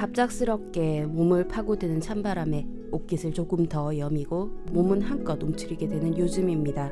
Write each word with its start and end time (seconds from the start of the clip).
갑작스럽게 0.00 1.04
몸을 1.04 1.46
파고드는 1.46 2.00
찬바람에 2.00 2.66
옷깃을 2.90 3.34
조금 3.34 3.66
더 3.66 3.98
여미고 3.98 4.64
몸은 4.72 5.02
한껏 5.02 5.40
움츠리게 5.42 5.88
되는 5.88 6.16
요즘입니다. 6.16 6.90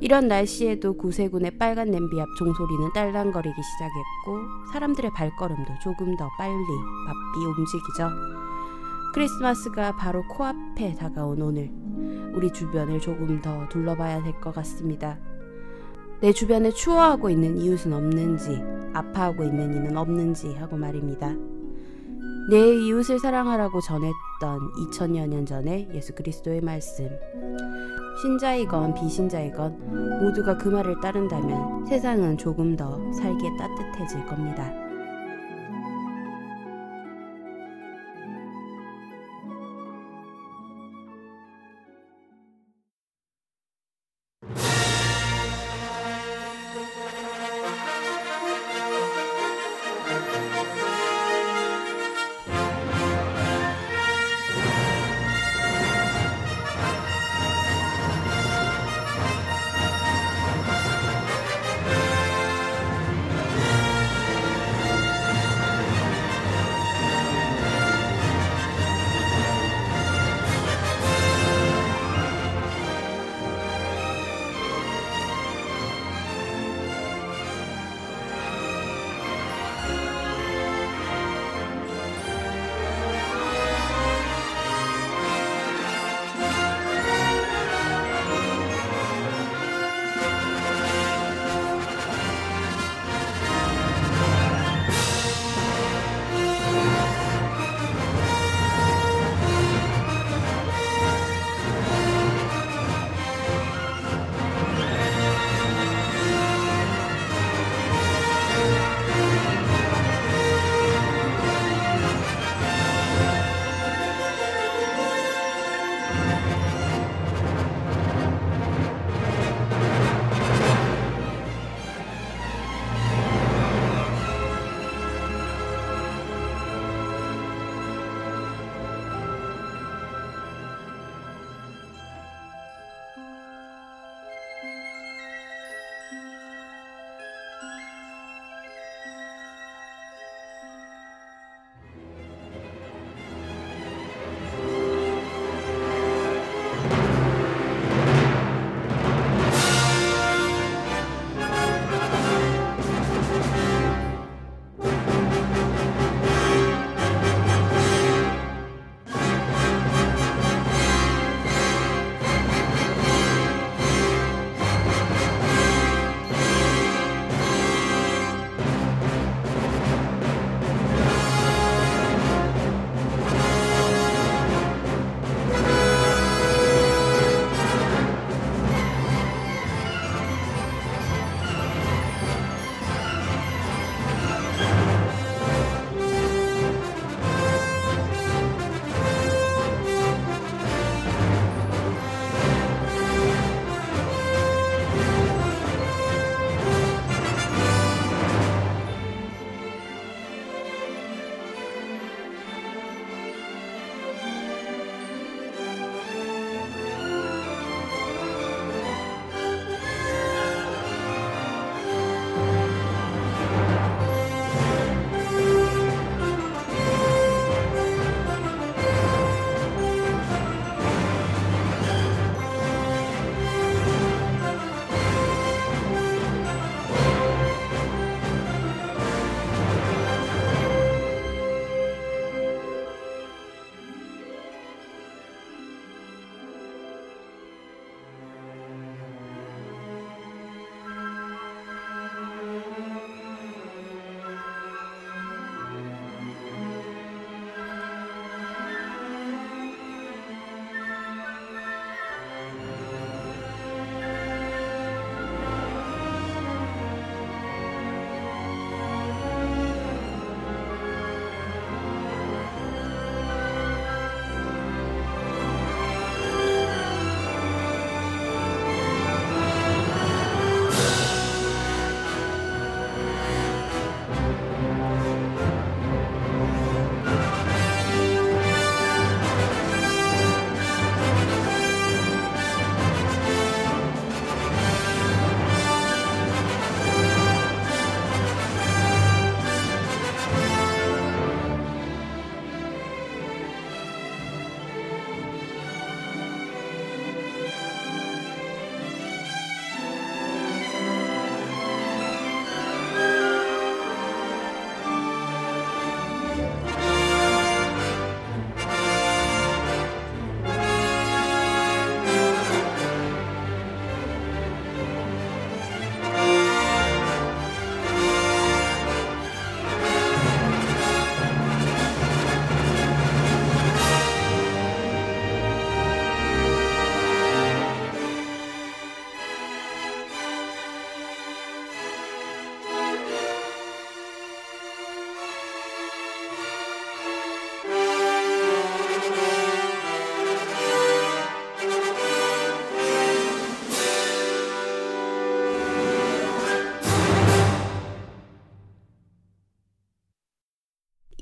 이런 0.00 0.26
날씨에도 0.28 0.96
구세군의 0.96 1.58
빨간 1.58 1.90
냄비 1.90 2.18
앞 2.18 2.26
종소리는 2.38 2.92
딸랑거리기 2.94 3.60
시작했고 3.62 4.72
사람들의 4.72 5.10
발걸음도 5.14 5.74
조금 5.82 6.16
더 6.16 6.26
빨리 6.38 6.54
바삐 6.54 7.44
움직이죠. 7.44 8.08
크리스마스가 9.12 9.94
바로 9.96 10.26
코앞에 10.26 10.94
다가온 10.94 11.42
오늘 11.42 11.70
우리 12.34 12.50
주변을 12.50 13.00
조금 13.00 13.42
더 13.42 13.68
둘러봐야 13.68 14.22
될 14.22 14.32
것 14.40 14.54
같습니다. 14.54 15.18
내 16.22 16.32
주변에 16.32 16.70
추워하고 16.70 17.28
있는 17.28 17.58
이웃은 17.58 17.92
없는지 17.92 18.62
아파하고 18.94 19.44
있는 19.44 19.74
이는 19.74 19.98
없는지 19.98 20.54
하고 20.54 20.78
말입니다. 20.78 21.36
내 22.50 22.74
이웃을 22.74 23.18
사랑하라고 23.18 23.80
전했던 23.80 24.72
2000여 24.90 25.26
년 25.28 25.46
전에 25.46 25.88
예수 25.94 26.14
그리스도의 26.14 26.60
말씀. 26.60 27.08
신자이건 28.20 28.94
비신자이건 28.94 30.22
모두가 30.22 30.58
그 30.58 30.68
말을 30.68 31.00
따른다면 31.00 31.86
세상은 31.86 32.36
조금 32.36 32.76
더 32.76 33.00
살기에 33.12 33.56
따뜻해질 33.56 34.26
겁니다. 34.26 34.83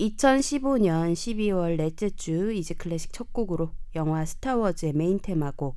2015년 0.03 1.13
12월 1.13 1.77
넷째 1.77 2.11
주 2.11 2.53
이지 2.53 2.75
클래식 2.75 3.13
첫 3.13 3.33
곡으로 3.33 3.71
영화 3.95 4.25
스타워즈의 4.25 4.95
메인 4.95 5.21
테마곡 5.21 5.77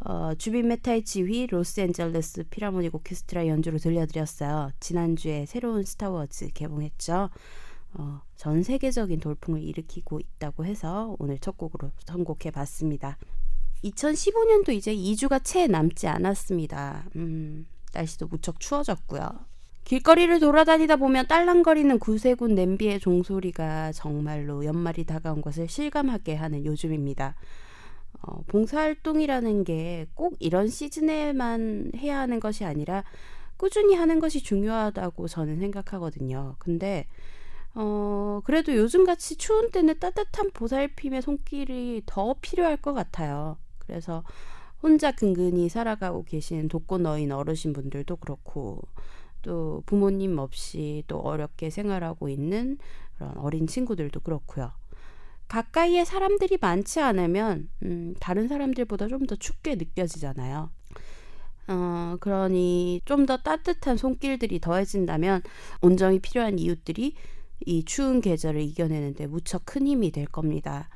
어, 0.00 0.34
주빈 0.34 0.68
메타의 0.68 1.04
지휘 1.04 1.46
로스앤젤레스 1.46 2.44
필하모닉 2.50 2.94
오케스트라 2.94 3.46
연주로 3.48 3.78
들려드렸어요. 3.78 4.70
지난주에 4.78 5.46
새로운 5.46 5.82
스타워즈 5.82 6.50
개봉했죠. 6.52 7.30
어, 7.94 8.20
전 8.36 8.62
세계적인 8.62 9.18
돌풍을 9.18 9.62
일으키고 9.62 10.20
있다고 10.20 10.66
해서 10.66 11.16
오늘 11.18 11.38
첫 11.38 11.56
곡으로 11.56 11.90
선곡해 12.04 12.50
봤습니다. 12.52 13.16
2015년도 13.82 14.70
이제 14.70 14.94
2주가 14.94 15.42
채 15.42 15.66
남지 15.66 16.06
않았습니다. 16.06 17.06
음, 17.16 17.66
날씨도 17.94 18.28
무척 18.28 18.60
추워졌고요. 18.60 19.47
길거리를 19.88 20.38
돌아다니다 20.38 20.96
보면 20.96 21.28
딸랑거리는 21.28 21.98
구세군 21.98 22.54
냄비의 22.54 23.00
종소리가 23.00 23.92
정말로 23.92 24.66
연말이 24.66 25.04
다가온 25.04 25.40
것을 25.40 25.66
실감하게 25.66 26.34
하는 26.34 26.66
요즘입니다. 26.66 27.34
어, 28.20 28.42
봉사활동이라는 28.48 29.64
게 29.64 30.06
꼭 30.14 30.36
이런 30.40 30.68
시즌에만 30.68 31.92
해야 31.96 32.18
하는 32.18 32.38
것이 32.38 32.66
아니라 32.66 33.02
꾸준히 33.56 33.94
하는 33.94 34.20
것이 34.20 34.42
중요하다고 34.42 35.26
저는 35.26 35.58
생각하거든요. 35.58 36.56
근데 36.58 37.06
어, 37.74 38.42
그래도 38.44 38.76
요즘같이 38.76 39.36
추운 39.36 39.70
때는 39.70 39.98
따뜻한 40.00 40.50
보살핌의 40.50 41.22
손길이 41.22 42.02
더 42.04 42.34
필요할 42.42 42.76
것 42.76 42.92
같아요. 42.92 43.56
그래서 43.78 44.22
혼자 44.82 45.12
근근히 45.12 45.70
살아가고 45.70 46.24
계신 46.24 46.68
독거노인 46.68 47.32
어르신분들도 47.32 48.16
그렇고 48.16 48.82
또 49.48 49.82
부모님 49.86 50.36
없이 50.38 51.02
또 51.06 51.20
어렵게 51.20 51.70
생활하고 51.70 52.28
있는 52.28 52.76
그런 53.16 53.34
어린 53.38 53.66
친구들도 53.66 54.20
그렇고요. 54.20 54.72
가까이에 55.48 56.04
사람들이 56.04 56.58
많지 56.60 57.00
않으면 57.00 57.70
음, 57.82 58.14
다른 58.20 58.46
사람들보다 58.46 59.08
좀 59.08 59.26
더 59.26 59.36
춥게 59.36 59.76
느껴지잖아요. 59.76 60.70
어, 61.68 62.16
그러니 62.20 63.00
좀 63.06 63.24
더 63.24 63.38
따뜻한 63.38 63.96
손길들이 63.96 64.60
더해진다면 64.60 65.40
온정이 65.80 66.18
필요한 66.20 66.58
이웃들이 66.58 67.14
이 67.64 67.84
추운 67.86 68.20
계절을 68.20 68.60
이겨내는데 68.60 69.26
무척 69.28 69.64
큰 69.64 69.86
힘이 69.86 70.10
될 70.12 70.26
겁니다. 70.26 70.90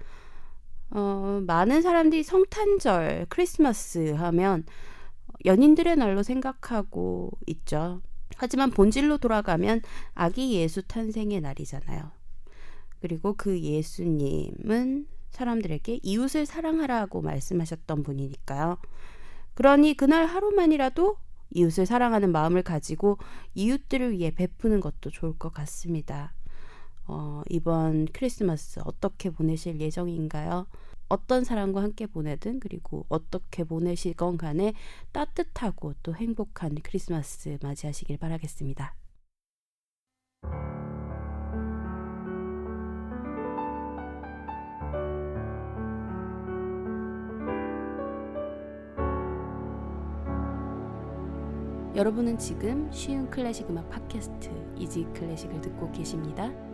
어, 0.90 1.40
많은 1.46 1.80
사람들이 1.80 2.22
성탄절, 2.22 3.26
크리스마스 3.30 4.12
하면 4.12 4.64
연인들의 5.46 5.96
날로 5.96 6.22
생각하고 6.22 7.30
있죠. 7.46 8.02
하지만 8.36 8.70
본질로 8.70 9.18
돌아가면 9.18 9.82
아기 10.14 10.54
예수 10.54 10.82
탄생의 10.82 11.40
날이잖아요. 11.40 12.10
그리고 13.00 13.34
그 13.34 13.60
예수님은 13.60 15.06
사람들에게 15.30 16.00
이웃을 16.02 16.46
사랑하라고 16.46 17.22
말씀하셨던 17.22 18.02
분이니까요. 18.02 18.78
그러니 19.54 19.96
그날 19.96 20.26
하루만이라도 20.26 21.16
이웃을 21.50 21.86
사랑하는 21.86 22.32
마음을 22.32 22.62
가지고 22.62 23.18
이웃들을 23.54 24.12
위해 24.12 24.30
베푸는 24.30 24.80
것도 24.80 25.10
좋을 25.10 25.38
것 25.38 25.52
같습니다. 25.52 26.32
어, 27.06 27.42
이번 27.50 28.06
크리스마스 28.12 28.80
어떻게 28.84 29.30
보내실 29.30 29.80
예정인가요? 29.80 30.66
어떤 31.12 31.44
사람과 31.44 31.82
함께 31.82 32.06
보내든 32.06 32.58
그리고 32.58 33.04
어떻게 33.10 33.64
보내시건 33.64 34.38
간에 34.38 34.72
따뜻하고 35.12 35.92
또 36.02 36.14
행복한 36.14 36.74
크리스마스 36.82 37.58
맞이하시길 37.60 38.16
바라겠습니다. 38.16 38.94
여러분은 51.94 52.38
지금 52.38 52.90
쉬운 52.90 53.28
클래식 53.28 53.68
음악 53.68 53.90
팟캐스트 53.90 54.76
이지 54.78 55.04
클래식을 55.12 55.60
듣고 55.60 55.92
계십니다. 55.92 56.71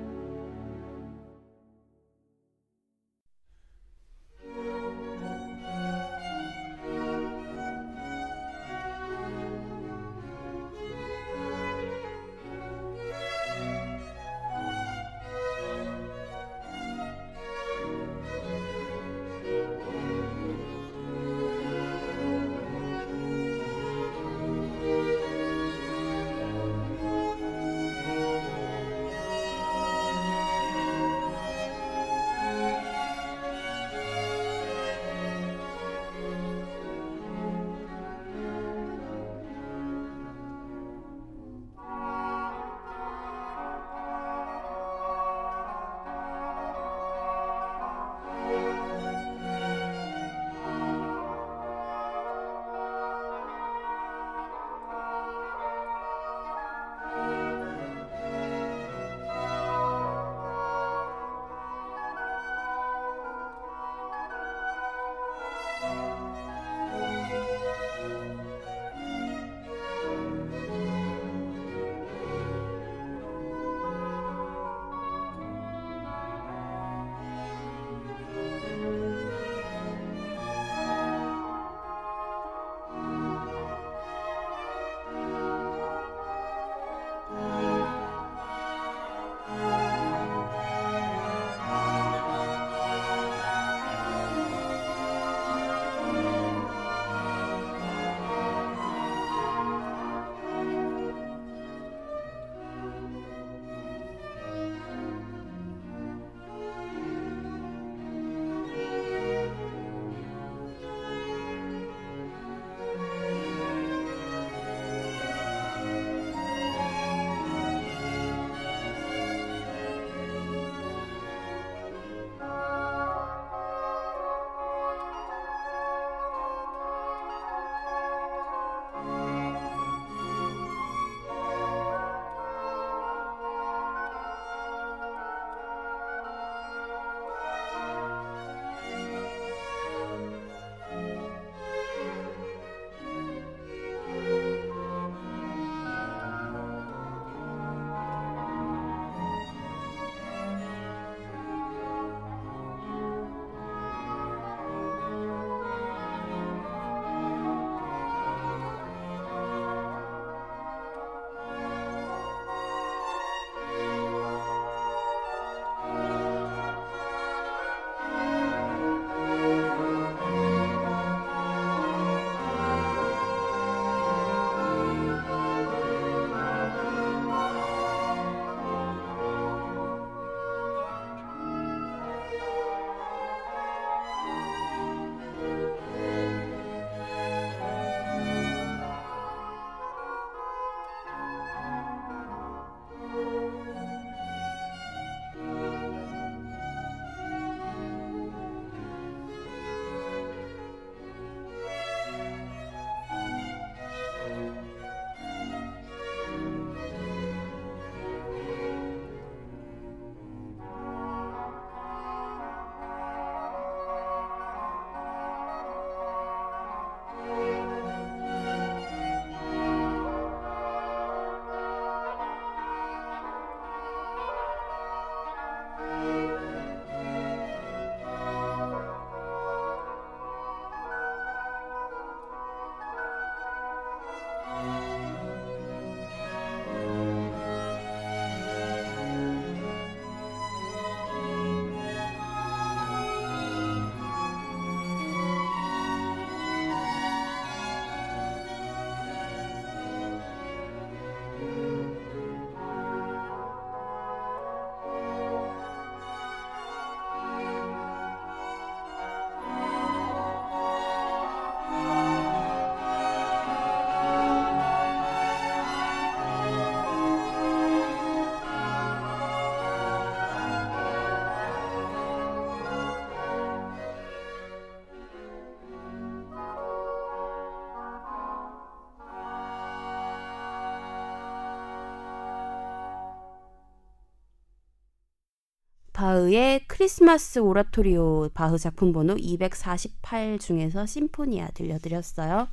바흐의 285.98 286.60
크리스마스 286.68 287.40
오라토리오 287.40 288.28
바흐 288.32 288.56
작품 288.56 288.92
번호 288.92 289.16
248 289.18 290.38
중에서 290.38 290.86
신포니아 290.86 291.48
들려드렸어요. 291.48 292.46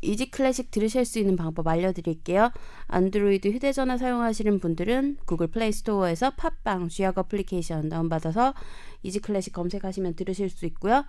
이지 0.00 0.32
클래식 0.32 0.72
들으실 0.72 1.04
수 1.04 1.20
있는 1.20 1.36
방법 1.36 1.68
알려드릴게요. 1.68 2.50
안드로이드 2.88 3.46
휴대전화 3.52 3.96
사용하시는 3.96 4.58
분들은 4.58 5.18
구글 5.24 5.46
플레이 5.46 5.70
스토어에서 5.70 6.32
팟빵 6.32 6.88
쥐약 6.88 7.16
어플리케이션 7.16 7.90
다운받아서 7.90 8.54
이지 9.04 9.20
클래식 9.20 9.52
검색하시면 9.52 10.16
들으실 10.16 10.50
수 10.50 10.66
있고요. 10.66 11.04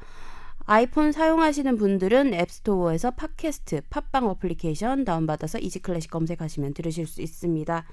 아이폰 0.67 1.11
사용하시는 1.11 1.77
분들은 1.77 2.35
앱스토어에서 2.35 3.09
팟캐스트 3.09 3.81
팟빵 3.89 4.27
어플리케이션 4.27 5.03
다운받아서 5.03 5.57
이지 5.57 5.79
클래식 5.79 6.11
검색하시면 6.11 6.75
들으실 6.75 7.07
수 7.07 7.23
있습니다. 7.23 7.87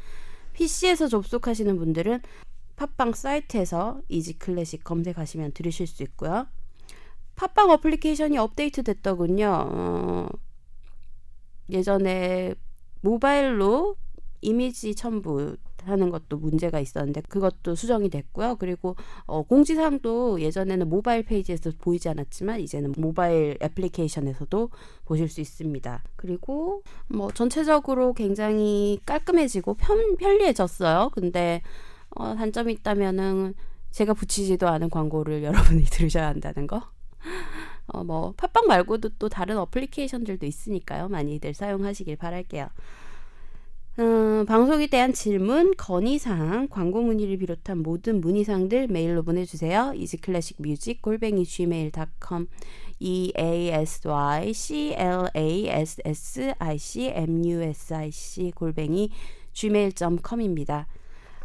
PC에서 0.53 1.09
접속하시는 1.09 1.79
분들은 1.79 2.21
팟빵 2.77 3.13
사이트에서 3.13 4.01
이지 4.09 4.39
클래식 4.39 4.85
검색하시면 4.85 5.53
들으실 5.53 5.87
수 5.87 6.03
있고요. 6.03 6.47
팟빵 7.37 7.71
어플리케이션이 7.71 8.39
업데이트 8.39 8.83
됐더군요. 8.83 9.47
어, 9.47 10.29
예전에 11.71 12.55
모바일로 13.01 13.97
이미지 14.41 14.95
첨부 14.95 15.57
하는 15.85 16.11
것도 16.11 16.39
문제가 16.39 16.81
있었는데 16.81 17.23
그것도 17.29 17.75
수정이 17.75 18.09
됐고요. 18.09 18.57
그리고 18.57 18.97
어, 19.27 19.43
공지사항도 19.43 20.41
예전에는 20.41 20.89
모바일 20.89 21.23
페이지에서 21.25 21.73
보이지 21.79 22.09
않았지만 22.09 22.61
이제는 22.61 22.95
모바일 22.97 23.59
애플리케이션에서도 23.63 24.71
보실 25.05 25.29
수 25.29 25.41
있습니다. 25.41 26.03
그리고 26.17 26.83
뭐 27.09 27.31
전체적으로 27.31 28.15
굉장히 28.15 28.99
깔끔해지고 29.05 29.75
편, 29.75 30.17
편리해졌어요. 30.17 31.11
근데 31.13 31.63
어, 32.15 32.35
단점이 32.35 32.73
있다면은 32.75 33.55
제가 33.91 34.15
붙이지도 34.15 34.69
않은 34.69 34.91
광고를 34.91 35.43
여러분이 35.45 35.85
들으셔야 35.85 36.29
한다는 36.29 36.67
거. 36.67 36.83
어, 37.87 38.03
뭐 38.03 38.33
팟빵 38.37 38.67
말고도 38.67 39.11
또 39.19 39.29
다른 39.29 39.59
어플리케이션들도 39.59 40.47
있으니까요. 40.47 41.09
많이들 41.09 41.55
사용하시길 41.55 42.17
바랄게요. 42.17 42.69
어, 43.97 44.45
방송에 44.49 44.89
대한 44.89 45.13
질문, 45.13 45.73
건의사항, 45.77 46.67
광고 46.69 47.01
문의를 47.01 47.39
비롯한 47.39 47.79
모든 47.79 48.21
문의사항들 48.21 48.89
메일로 48.89 49.23
보내주세요. 49.23 49.93
이지클래식뮤직 49.95 51.01
골뱅이 51.01 51.45
gmail.com 51.45 52.49
e 52.99 53.33
a 53.39 53.69
s 53.69 54.09
y 54.09 54.53
c 54.53 54.95
l 54.95 55.31
a 55.37 55.69
s 55.69 56.03
s 56.05 56.55
i 56.59 56.79
c 56.79 57.07
m 57.07 57.45
u 57.45 57.63
s 57.63 57.95
i 57.95 58.11
c 58.11 58.51
골뱅이 58.51 59.11
gmail.com입니다. 59.53 60.89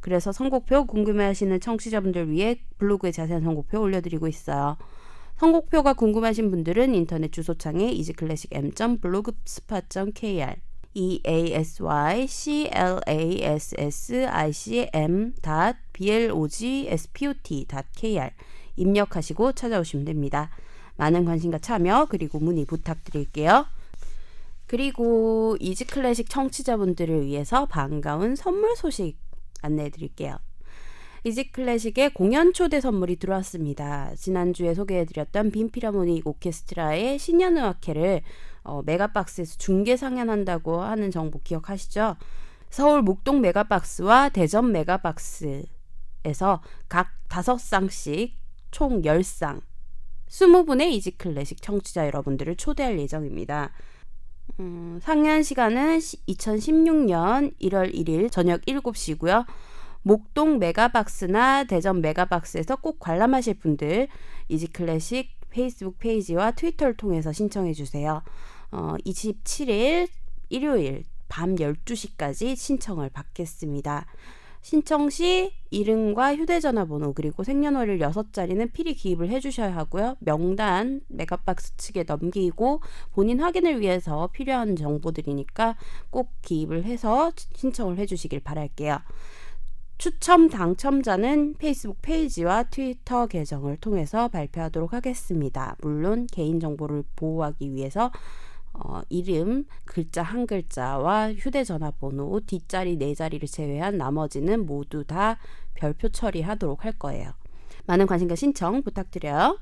그래서 0.00 0.32
선곡표 0.32 0.86
궁금해하시는 0.86 1.60
청취자분들 1.60 2.30
위해 2.30 2.60
블로그에 2.78 3.12
자세한 3.12 3.42
선곡표 3.42 3.80
올려드리고 3.80 4.28
있어요. 4.28 4.76
선곡표가 5.38 5.94
궁금하신 5.94 6.50
분들은 6.50 6.94
인터넷 6.94 7.32
주소창에 7.32 7.90
easyclassicm.blogspot.kr 7.92 10.56
e 10.94 11.20
a 11.24 11.52
s 11.52 11.82
y 11.82 12.26
c 12.26 12.68
l 12.72 12.98
a 13.06 13.42
s 13.44 13.74
s 13.78 14.26
i 14.26 14.52
c 14.52 14.88
m 14.92 15.32
b 15.92 16.10
l 16.10 16.32
o 16.32 16.48
g 16.48 16.88
s 16.88 17.08
p 17.12 17.28
o 17.28 17.34
t 17.40 17.64
k 17.96 18.18
r 18.18 18.32
입력하시고 18.76 19.52
찾아오시면 19.52 20.06
됩니다. 20.06 20.50
많은 20.96 21.24
관심과 21.24 21.58
참여 21.58 22.08
그리고 22.10 22.40
문의 22.40 22.64
부탁드릴게요. 22.64 23.66
그리고 24.66 25.56
이지클래식 25.60 26.28
청취자분들을 26.28 27.24
위해서 27.24 27.66
반가운 27.66 28.34
선물 28.34 28.74
소식 28.76 29.27
안내해 29.62 29.90
드릴게요. 29.90 30.38
이지 31.24 31.50
클래식의 31.50 32.14
공연 32.14 32.52
초대 32.52 32.80
선물이 32.80 33.16
들어왔습니다. 33.16 34.14
지난주에 34.14 34.74
소개해드렸던 34.74 35.50
빈 35.50 35.68
필하모닉 35.68 36.26
오케스트라의 36.26 37.18
신년음악회를 37.18 38.22
어, 38.62 38.82
메가박스에서 38.84 39.56
중계 39.58 39.96
상연한다고 39.96 40.80
하는 40.80 41.10
정보 41.10 41.40
기억하시죠? 41.42 42.16
서울 42.70 43.02
목동 43.02 43.40
메가박스와 43.40 44.28
대전 44.28 44.72
메가박스에서 44.72 45.66
각 46.88 47.08
5쌍씩 47.28 48.32
총 48.70 49.02
10쌍 49.02 49.62
20분의 50.28 50.92
이지 50.92 51.12
클래식 51.12 51.62
청취자 51.62 52.06
여러분들을 52.06 52.56
초대할 52.56 52.98
예정입니다. 52.98 53.72
음, 54.60 54.98
상연 55.00 55.44
시간은 55.44 55.98
2016년 55.98 57.54
1월 57.60 57.94
1일 57.94 58.30
저녁 58.30 58.60
7시고요. 58.62 59.46
목동 60.02 60.58
메가박스나 60.58 61.64
대전 61.64 62.00
메가박스에서 62.00 62.76
꼭 62.76 62.98
관람하실 62.98 63.58
분들 63.60 64.08
이지클래식 64.48 65.30
페이스북 65.50 65.98
페이지와 65.98 66.50
트위터를 66.52 66.96
통해서 66.96 67.32
신청해 67.32 67.72
주세요. 67.72 68.22
어, 68.72 68.96
27일 69.06 70.08
일요일 70.48 71.04
밤 71.28 71.54
12시까지 71.54 72.56
신청을 72.56 73.10
받겠습니다. 73.10 74.06
신청 74.68 75.08
시 75.08 75.50
이름과 75.70 76.36
휴대전화 76.36 76.84
번호 76.84 77.14
그리고 77.14 77.42
생년월일 77.42 78.00
6자리는 78.00 78.70
필히 78.74 78.92
기입을 78.92 79.30
해주셔야 79.30 79.74
하고요. 79.74 80.16
명단 80.18 81.00
메가박스 81.08 81.74
측에 81.78 82.04
넘기고 82.06 82.82
본인 83.14 83.40
확인을 83.40 83.80
위해서 83.80 84.28
필요한 84.30 84.76
정보들이니까 84.76 85.74
꼭 86.10 86.32
기입을 86.42 86.84
해서 86.84 87.32
신청을 87.54 87.96
해주시길 87.96 88.40
바랄게요. 88.40 88.98
추첨 89.96 90.50
당첨자는 90.50 91.54
페이스북 91.54 92.02
페이지와 92.02 92.64
트위터 92.64 93.26
계정을 93.26 93.78
통해서 93.78 94.28
발표하도록 94.28 94.92
하겠습니다. 94.92 95.76
물론 95.80 96.26
개인정보를 96.30 97.04
보호하기 97.16 97.72
위해서 97.72 98.10
어, 98.80 99.00
이름, 99.08 99.64
글자 99.84 100.22
한 100.22 100.46
글자와 100.46 101.32
휴대전화 101.34 101.90
번호, 101.92 102.40
뒷자리 102.40 102.96
네 102.96 103.14
자리를 103.14 103.46
제외한 103.48 103.98
나머지는 103.98 104.66
모두 104.66 105.04
다 105.04 105.38
별표 105.74 106.10
처리하도록 106.10 106.84
할 106.84 106.92
거예요. 106.92 107.32
많은 107.86 108.06
관심과 108.06 108.36
신청 108.36 108.82
부탁드려요. 108.82 109.58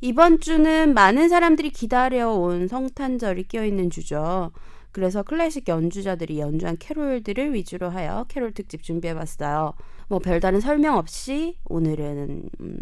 이번 0.00 0.40
주는 0.40 0.94
많은 0.94 1.28
사람들이 1.28 1.70
기다려온 1.70 2.66
성탄절이 2.66 3.44
끼어있는 3.44 3.90
주죠. 3.90 4.50
그래서 4.90 5.22
클래식 5.22 5.68
연주자들이 5.68 6.40
연주한 6.40 6.76
캐롤들을 6.78 7.54
위주로 7.54 7.88
하여 7.88 8.26
캐롤 8.28 8.52
특집 8.52 8.82
준비해봤어요. 8.82 9.74
뭐 10.08 10.18
별다른 10.18 10.60
설명 10.60 10.98
없이 10.98 11.56
오늘은 11.64 12.50
음, 12.60 12.80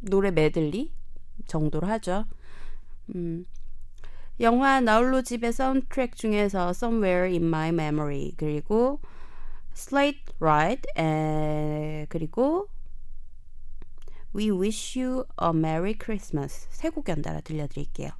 노래 0.00 0.30
메들리 0.30 0.92
정도로 1.46 1.86
하죠. 1.86 2.24
음, 3.14 3.44
영화 4.40 4.80
나홀로 4.80 5.22
집의 5.22 5.52
사운드트랙 5.52 6.14
중에서 6.16 6.70
Somewhere 6.70 7.30
in 7.32 7.44
My 7.44 7.68
Memory 7.70 8.34
그리고 8.36 9.00
Slate 9.74 10.24
Ride 10.40 10.82
에, 10.98 12.06
그리고 12.08 12.68
We 14.34 14.50
Wish 14.50 15.00
You 15.00 15.24
a 15.42 15.50
Merry 15.50 15.94
Christmas 15.98 16.66
세 16.70 16.90
곡 16.90 17.08
연달아 17.08 17.40
들려드릴게요. 17.40 18.10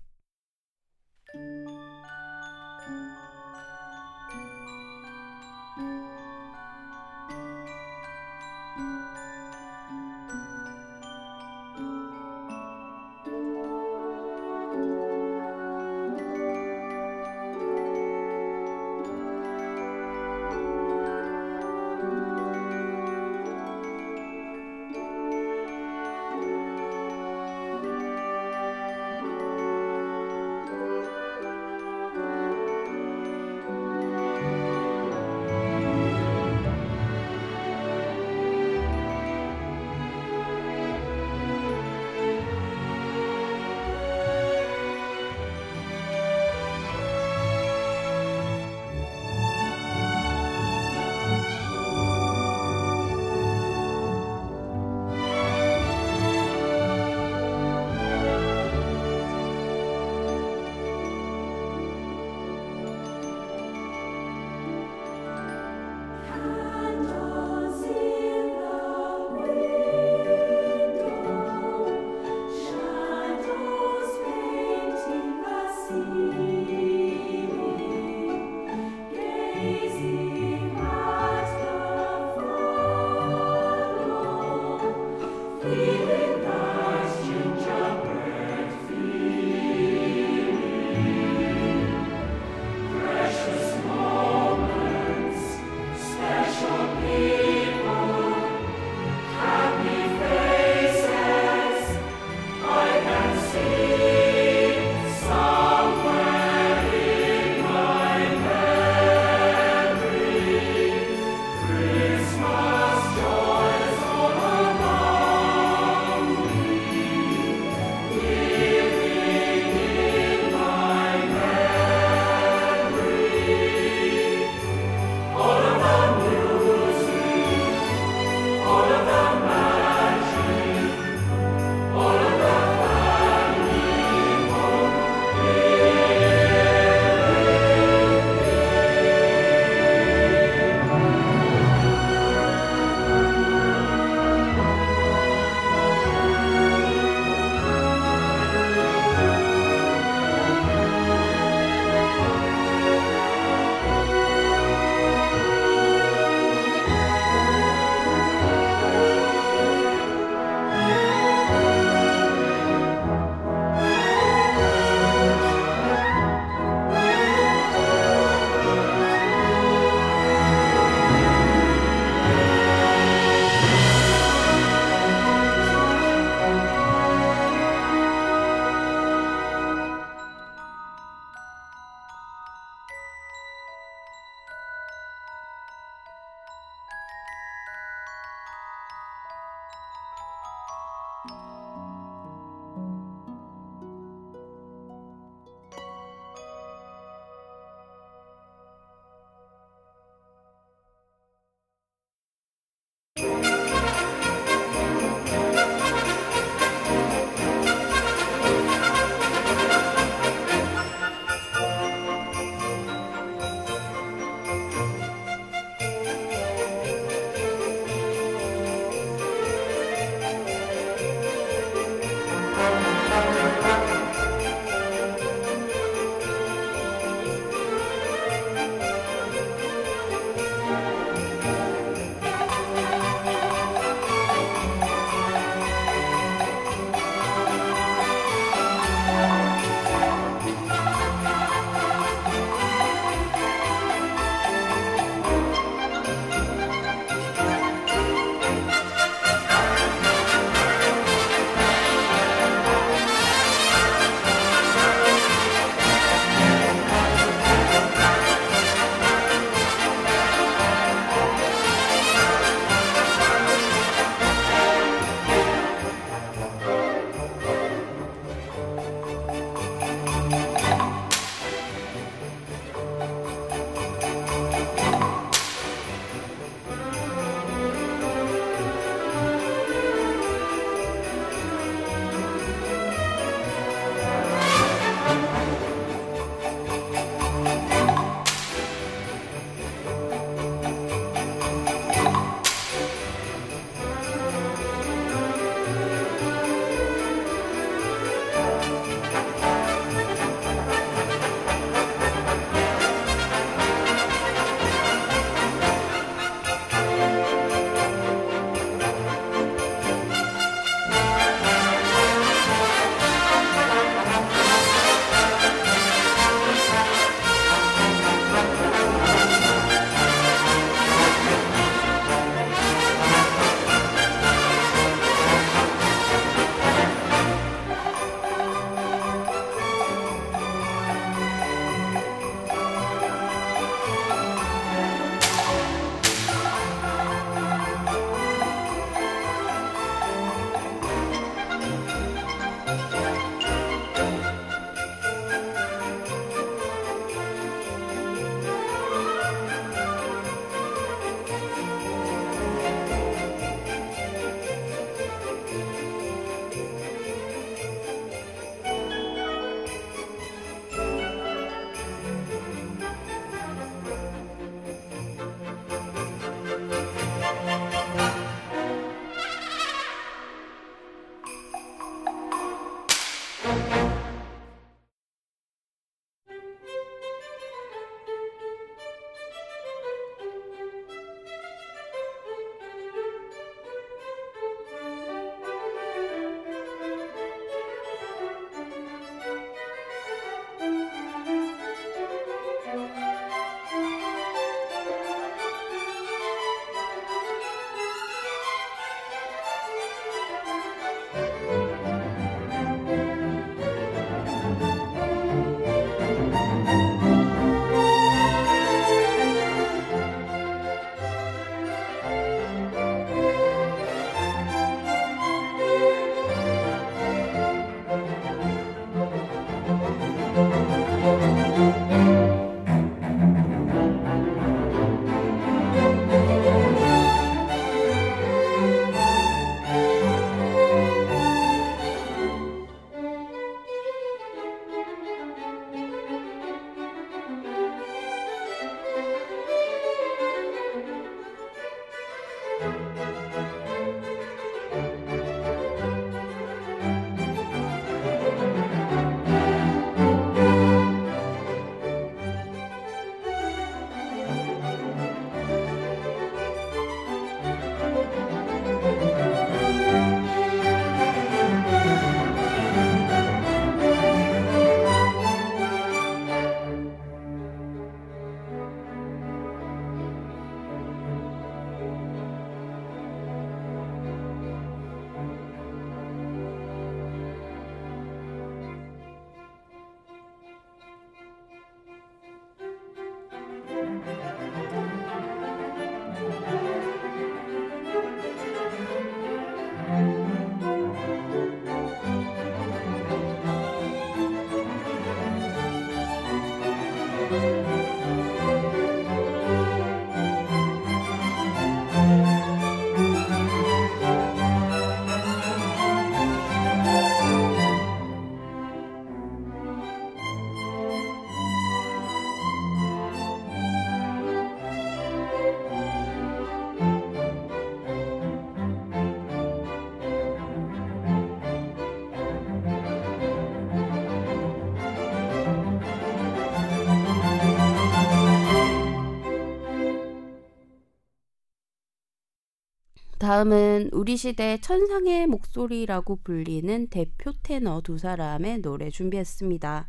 다음은 533.26 533.90
우리 533.90 534.16
시대 534.16 534.56
천상의 534.60 535.26
목소리라고 535.26 536.20
불리는 536.22 536.86
대표 536.90 537.32
테너 537.42 537.80
두 537.80 537.98
사람의 537.98 538.60
노래 538.60 538.88
준비했습니다. 538.88 539.88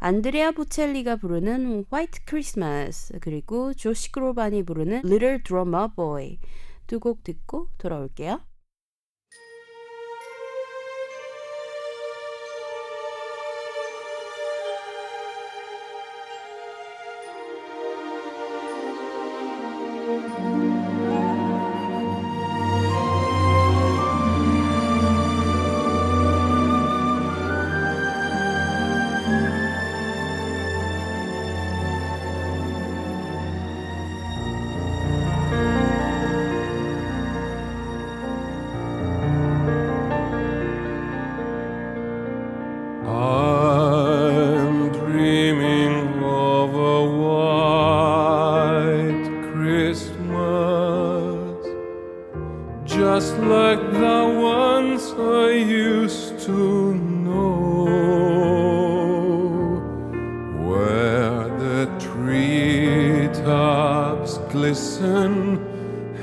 안드레아 0.00 0.50
보첼리가 0.50 1.14
부르는 1.14 1.84
White 1.92 2.22
Christmas 2.26 3.16
그리고 3.20 3.72
조시 3.74 4.10
그로반이 4.10 4.64
부르는 4.64 5.02
Little 5.04 5.44
Drummer 5.44 5.90
Boy 5.94 6.40
두 6.88 6.98
곡 6.98 7.22
듣고 7.22 7.68
돌아올게요. 7.78 8.40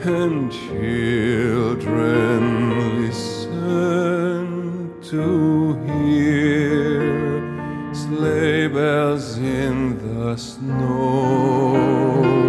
and 0.06 0.52
children 0.52 2.42
listen 3.06 4.94
to 5.04 5.76
hear 5.86 7.94
sleigh 7.94 8.68
bells 8.68 9.38
in 9.38 9.98
the 10.00 10.36
snow. 10.38 12.41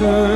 answer 0.00 0.33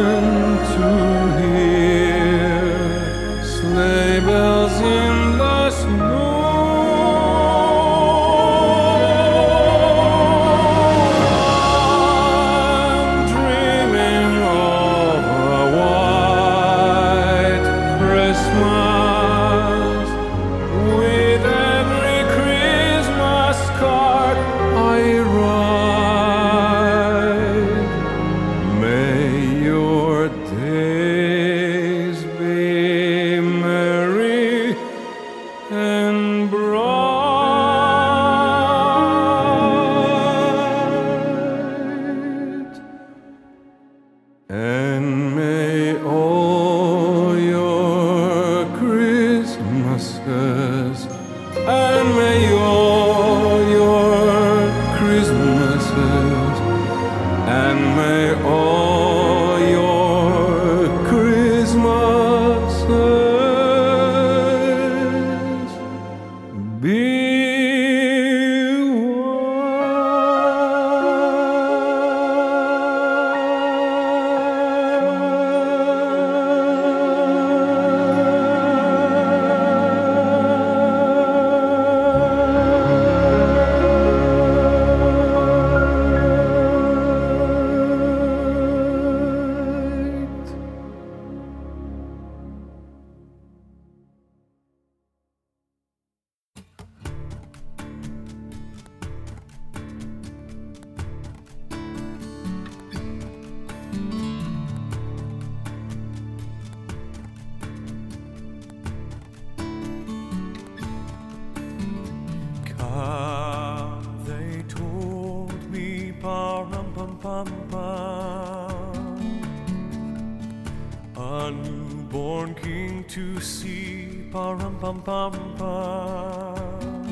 longing 122.48 123.04
to 123.04 123.40
see 123.40 124.24
param 124.30 124.78
pam 124.80 125.02
pam 125.02 125.32
pam. 125.58 127.04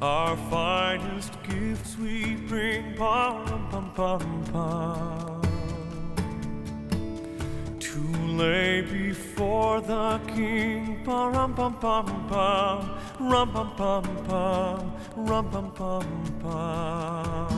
Our 0.00 0.36
finest 0.50 1.32
gifts 1.42 1.96
we 1.98 2.36
bring 2.48 2.94
param 2.94 3.70
pam 3.70 3.90
pam 3.96 4.44
pam. 4.52 5.42
To 7.80 8.00
lay 8.42 8.82
before 8.82 9.80
the 9.80 10.20
king 10.28 11.00
param 11.04 11.54
pam 11.56 11.74
pam 11.74 12.06
pam, 12.28 12.78
ram 13.30 13.52
pam 13.52 13.70
pam 13.76 14.04
pam, 14.28 14.92
ram 15.16 15.50
pam 15.50 15.70
pam 15.72 16.08
pam. 16.42 17.48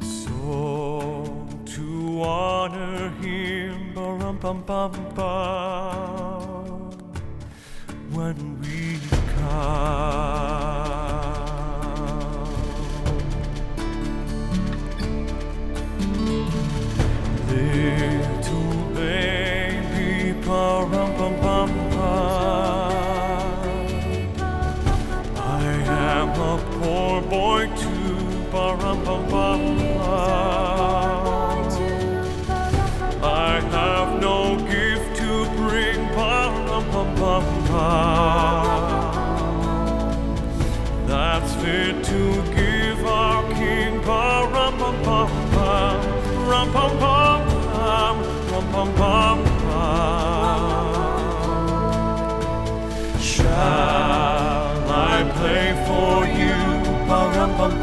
So 0.00 0.83
honor 2.22 3.10
him, 3.20 3.92
bum 3.94 4.38
bum 4.40 4.62
bum 4.62 4.92
bum, 5.14 6.90
when 8.12 8.60
we 8.60 8.98
come. 9.36 10.14
Little 17.48 18.84
baby, 18.94 20.32
bum 20.46 21.13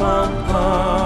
pam. 0.01 1.00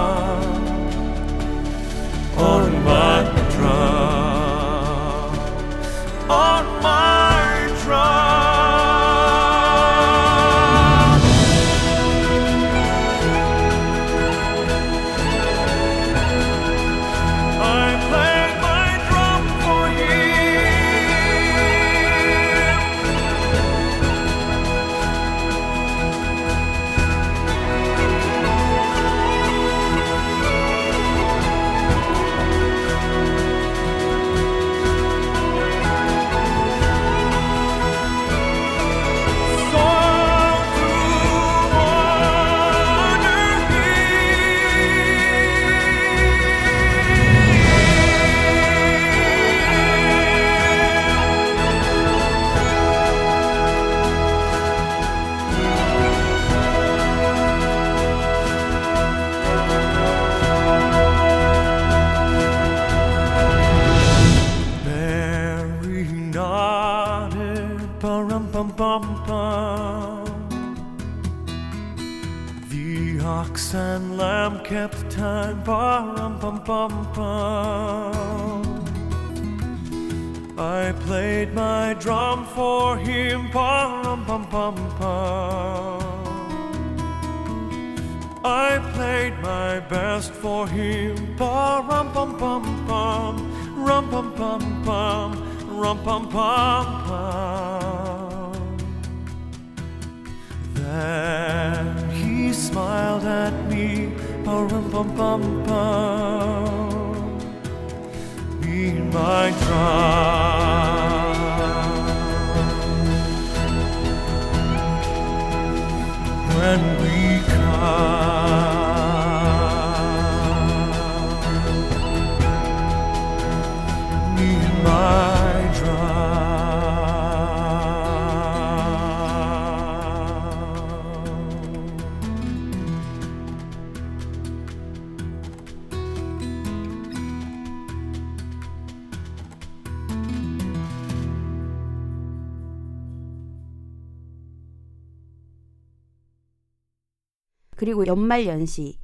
그리고 147.86 148.04
연말 148.08 148.46
연시 148.46 148.98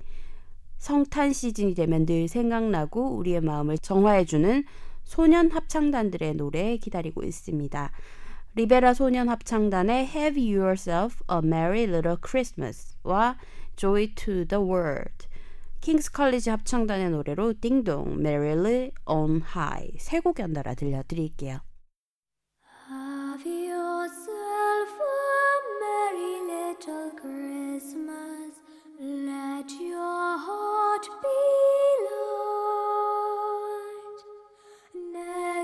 성탄 0.76 1.32
시즌이 1.32 1.74
되면 1.76 2.04
늘 2.04 2.26
생각나고 2.26 3.16
우리의 3.16 3.40
마음을 3.40 3.78
정화해주는 3.78 4.64
소년 5.04 5.52
합창단들의 5.52 6.34
노래 6.34 6.76
기다리고 6.78 7.22
있습니다. 7.22 7.92
리베라 8.56 8.94
소년 8.94 9.28
합창단의 9.28 10.08
Have 10.08 10.58
Yourself 10.58 11.22
a 11.30 11.38
Merry 11.44 11.84
Little 11.84 12.16
Christmas와 12.20 13.36
Joy 13.76 14.16
to 14.16 14.44
the 14.46 14.60
World 14.60 15.28
킹스 15.80 16.10
컬리지 16.10 16.50
합창단의 16.50 17.10
노래로 17.10 17.54
띵동 17.60 18.14
Merrily 18.18 18.90
on 19.06 19.42
High 19.42 19.96
세 20.00 20.20
곡 20.20 20.40
연달아 20.40 20.74
들려드릴게요. 20.74 21.60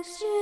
是 0.03 0.38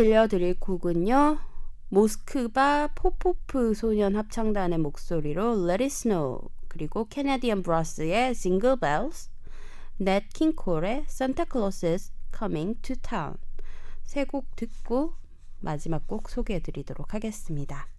들려드릴 0.00 0.58
곡은요. 0.58 1.38
모스크바 1.90 2.88
포포프 2.94 3.74
소년 3.74 4.16
합창단의 4.16 4.78
목소리로 4.78 5.68
Let 5.68 5.84
It 5.84 5.84
Snow 5.84 6.48
그리고 6.68 7.06
캐나디언 7.06 7.62
브라스의 7.62 8.30
Single 8.30 8.78
Bells, 8.80 9.28
넷 9.98 10.26
킹콜의 10.32 11.04
Santa 11.06 11.44
Claus 11.52 11.84
is 11.84 12.12
Coming 12.34 12.80
to 12.80 12.96
Town 12.96 13.36
세 14.02 14.24
곡 14.24 14.56
듣고 14.56 15.12
마지막 15.58 16.06
곡 16.06 16.30
소개해드리도록 16.30 17.12
하겠습니다. 17.12 17.89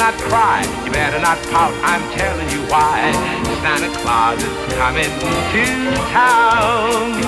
Not 0.00 0.14
cry, 0.14 0.64
you 0.82 0.90
better 0.90 1.20
not 1.20 1.36
pout, 1.52 1.74
I'm 1.84 2.00
telling 2.16 2.48
you 2.48 2.62
why. 2.72 3.12
Santa 3.60 3.90
Claus 4.00 4.40
is 4.42 4.74
coming 4.80 5.12
to 5.52 5.64
town. 6.08 7.20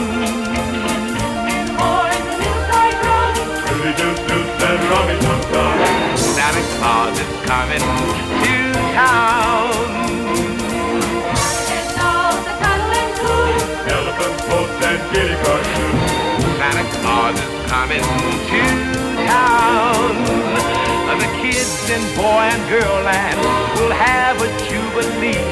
Boys 1.76 2.16
and 2.32 2.40
little 2.40 2.56
tigers, 2.72 3.36
Santa 6.16 6.64
Claus 6.78 7.12
is 7.20 7.32
coming 7.44 7.84
to 8.40 8.56
town. 8.96 9.76
It's 11.76 11.92
all 12.00 12.40
the 12.40 12.54
boats 14.48 14.80
and. 14.80 15.92
Santa 16.56 16.84
Claus 16.96 17.36
is 17.36 17.52
coming 17.70 18.04
to 18.48 18.62
town. 19.28 20.91
The 21.12 21.28
kids 21.40 21.90
in 21.90 22.00
boy 22.16 22.48
and 22.48 22.62
girl 22.72 23.02
land 23.04 23.38
will 23.78 23.92
have 23.92 24.40
a 24.40 24.48
jubilee. 24.64 25.44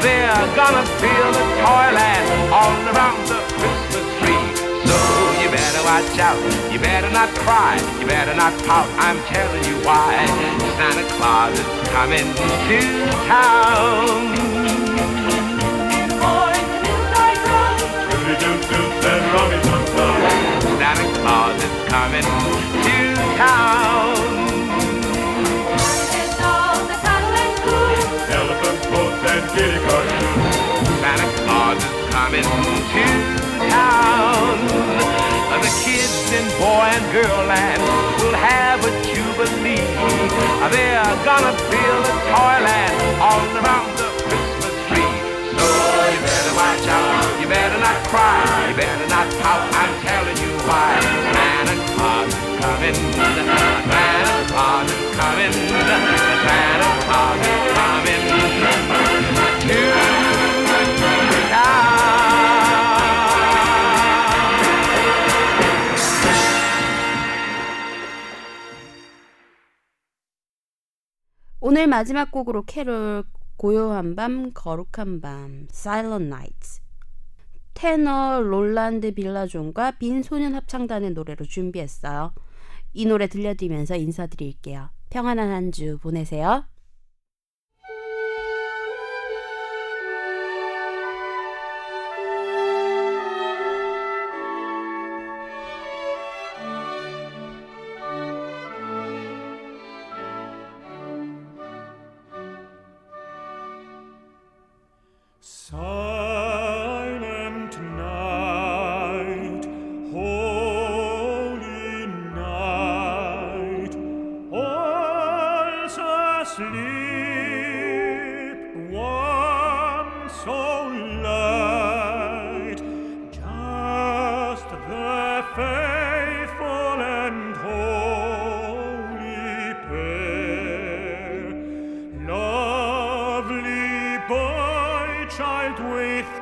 They're 0.00 0.46
gonna 0.54 0.84
build 1.02 1.34
a 1.34 1.46
toyland 1.60 2.26
all 2.54 2.78
around 2.94 3.26
the 3.26 3.40
Christmas 3.58 4.06
tree. 4.20 4.46
So 4.86 4.96
you 5.42 5.48
better 5.50 5.82
watch 5.84 6.18
out, 6.18 6.38
you 6.72 6.78
better 6.78 7.10
not 7.10 7.28
cry, 7.42 7.76
you 7.98 8.06
better 8.06 8.34
not 8.34 8.52
pout. 8.64 8.86
I'm 8.96 9.18
telling 9.24 9.64
you 9.64 9.76
why. 9.84 10.24
Santa 10.78 11.04
Claus 11.16 11.58
is 11.58 11.66
coming 11.90 12.32
to 12.70 12.78
town. 13.26 14.36
Santa 20.78 21.06
Claus 21.20 21.56
is 21.62 21.74
coming 21.90 22.22
to 22.86 22.96
town. 23.36 24.45
Coming 32.26 32.42
to 32.42 32.50
town. 33.70 34.58
The 35.62 35.70
kids 35.86 36.26
in 36.34 36.42
boy 36.58 36.90
and 36.90 37.06
girl 37.14 37.46
land 37.46 37.78
will 38.18 38.34
have 38.34 38.82
a 38.82 38.90
jubilee. 39.06 39.86
They're 40.74 41.18
gonna 41.22 41.54
build 41.70 42.04
a 42.10 42.16
toyland 42.34 42.96
all 43.22 43.46
around 43.62 43.94
the 43.94 44.10
Christmas 44.26 44.74
tree. 44.90 45.14
So 45.54 45.66
you 46.10 46.20
better 46.26 46.54
watch 46.58 46.86
out, 46.90 47.40
you 47.40 47.46
better 47.46 47.78
not 47.78 47.98
cry, 48.10 48.42
you 48.70 48.74
better 48.74 49.06
not 49.06 49.30
pout. 49.38 49.62
I'm 49.70 49.94
telling 50.02 50.38
you 50.42 50.50
why. 50.66 50.98
Santa 51.30 51.76
Claus 51.94 52.26
is 52.26 52.42
coming. 52.58 52.96
Santa 53.86 54.34
Claus 54.50 54.90
is 54.90 55.14
coming. 55.14 55.54
Santa 56.42 56.90
Claus 57.06 57.38
is 57.46 57.70
coming 57.78 58.22
to 59.70 60.15
오늘 71.68 71.88
마지막 71.88 72.30
곡으로 72.30 72.62
캐롤 72.62 73.24
고요한 73.56 74.14
밤 74.14 74.52
거룩한 74.52 75.20
밤 75.20 75.66
Silent 75.72 76.26
Night 76.26 76.80
테너 77.74 78.40
롤란드 78.40 79.12
빌라존과 79.14 79.98
빈 79.98 80.22
소년 80.22 80.54
합창단의 80.54 81.10
노래로 81.10 81.44
준비했어요. 81.44 82.32
이 82.92 83.04
노래 83.06 83.26
들려드리면서 83.26 83.96
인사드릴게요. 83.96 84.90
평안한 85.10 85.50
한 85.50 85.72
주 85.72 85.98
보내세요. 85.98 86.64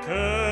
Cause 0.07 0.44